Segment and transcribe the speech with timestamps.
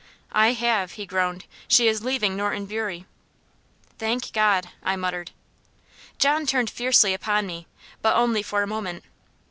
[0.33, 1.45] "I have," he groaned.
[1.67, 3.05] "She is leaving Norton Bury."
[3.99, 5.29] "Thank God!" I muttered.
[6.17, 7.67] John turned fiercely upon me
[8.01, 9.03] but only for a moment.